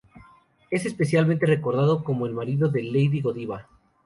[0.71, 3.67] Es especialmente recordado como el marido de Lady Godiva.